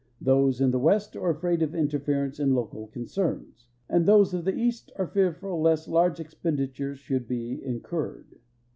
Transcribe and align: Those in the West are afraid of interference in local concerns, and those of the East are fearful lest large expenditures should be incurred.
Those 0.19 0.59
in 0.59 0.71
the 0.71 0.79
West 0.79 1.15
are 1.15 1.29
afraid 1.29 1.61
of 1.61 1.75
interference 1.75 2.39
in 2.39 2.55
local 2.55 2.87
concerns, 2.87 3.67
and 3.87 4.07
those 4.07 4.33
of 4.33 4.45
the 4.45 4.55
East 4.55 4.91
are 4.95 5.05
fearful 5.05 5.61
lest 5.61 5.87
large 5.87 6.19
expenditures 6.19 6.97
should 6.97 7.27
be 7.27 7.63
incurred. 7.63 8.39